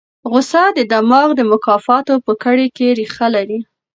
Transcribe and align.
غوسه 0.31 0.63
د 0.77 0.79
دماغ 0.93 1.27
د 1.35 1.41
مکافاتو 1.51 2.13
په 2.25 2.31
کړۍ 2.43 2.67
کې 2.77 2.95
ریښه 2.99 3.27
لري. 3.35 3.59